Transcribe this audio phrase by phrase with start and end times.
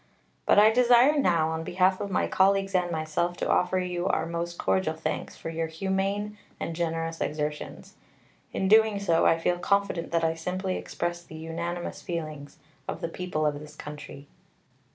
[0.47, 4.25] But I desire now, on behalf of my colleagues and myself, to offer you our
[4.25, 7.93] most cordial thanks for your humane and generous exertions.
[8.51, 13.09] In doing so, I feel confident that I simply express the unanimous feelings of the
[13.09, 14.25] people of this country."